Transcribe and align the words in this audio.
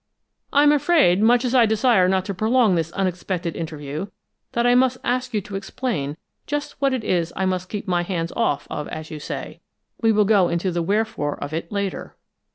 "I'm 0.51 0.71
afraid, 0.71 1.21
much 1.21 1.45
as 1.45 1.53
I 1.53 1.67
desire 1.67 2.09
not 2.09 2.25
to 2.25 2.33
prolong 2.33 2.73
this 2.73 2.91
unexpected 2.93 3.55
interview, 3.55 4.07
that 4.53 4.65
I 4.65 4.73
must 4.73 4.97
ask 5.03 5.31
you 5.31 5.41
to 5.41 5.55
explain 5.55 6.17
just 6.47 6.71
what 6.81 6.91
it 6.91 7.03
is 7.03 7.29
that 7.29 7.41
I 7.41 7.45
must 7.45 7.69
keep 7.69 7.87
my 7.87 8.01
hands 8.01 8.31
off 8.35 8.65
of, 8.71 8.87
as 8.87 9.11
you 9.11 9.19
say. 9.19 9.61
We 10.01 10.11
will 10.11 10.25
go 10.25 10.47
into 10.49 10.71
the 10.71 10.81
wherefore 10.81 11.35
of 11.37 11.53
it 11.53 11.71
later." 11.71 12.15